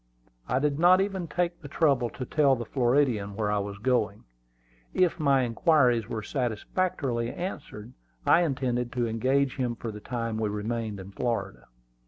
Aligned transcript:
I 0.49 0.57
did 0.57 0.79
not 0.79 0.99
even 0.99 1.27
take 1.27 1.61
the 1.61 1.67
trouble 1.67 2.09
to 2.09 2.25
tell 2.25 2.55
the 2.55 2.65
Floridian 2.65 3.35
where 3.35 3.51
I 3.51 3.59
was 3.59 3.77
going. 3.77 4.23
If 4.95 5.19
my 5.19 5.43
inquiries 5.43 6.09
were 6.09 6.23
satisfactorily 6.23 7.31
answered, 7.31 7.93
I 8.25 8.41
intended 8.41 8.91
to 8.93 9.05
engage 9.07 9.57
him 9.57 9.75
for 9.75 9.91
the 9.91 9.99
time 10.01 10.39
we 10.39 10.49
remained 10.49 10.99
in 10.99 11.11
Florida. 11.11 11.67